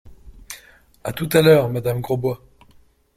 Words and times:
A 1.03 1.13
tout 1.13 1.29
à 1.31 1.43
l’heure, 1.43 1.69
madame 1.69 2.01
Grosbois. 2.01 2.41